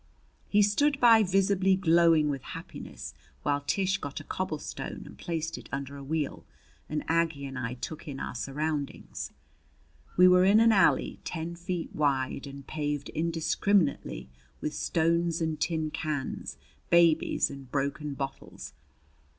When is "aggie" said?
7.07-7.45